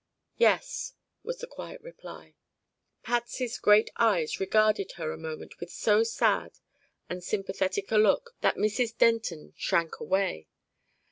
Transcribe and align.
"Yes," 0.39 0.93
was 1.21 1.37
the 1.37 1.45
quiet 1.45 1.79
reply. 1.81 2.33
Patsy's 3.03 3.59
great 3.59 3.91
eyes 3.97 4.39
regarded 4.39 4.93
her 4.93 5.11
a 5.11 5.15
moment 5.15 5.59
with 5.59 5.69
so 5.69 6.01
sad 6.01 6.57
and 7.07 7.23
sympathetic 7.23 7.91
a 7.91 7.97
look 7.97 8.35
that 8.41 8.55
Mrs. 8.55 8.97
Denton 8.97 9.53
shrank 9.57 9.99
away. 9.99 10.47